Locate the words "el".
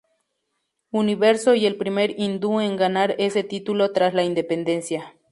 1.67-1.77